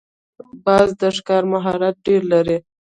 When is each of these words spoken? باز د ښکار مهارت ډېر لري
باز 0.65 0.89
د 0.99 1.01
ښکار 1.17 1.43
مهارت 1.53 1.95
ډېر 2.05 2.21
لري 2.33 2.57